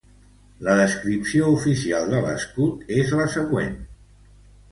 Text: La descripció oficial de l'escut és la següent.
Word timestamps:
La 0.67 0.73
descripció 0.77 1.51
oficial 1.57 2.09
de 2.13 2.21
l'escut 2.27 2.89
és 3.01 3.13
la 3.19 3.27
següent. 3.35 3.77